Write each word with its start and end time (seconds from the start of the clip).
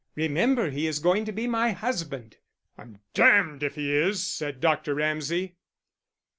Remember 0.15 0.71
he 0.71 0.87
is 0.87 0.97
going 0.97 1.25
to 1.25 1.31
be 1.31 1.45
my 1.45 1.73
husband." 1.73 2.37
"I'm 2.75 3.01
damned 3.13 3.61
if 3.61 3.75
he 3.75 3.95
is!" 3.95 4.23
said 4.23 4.59
Dr. 4.59 4.95
Ramsay. 4.95 5.57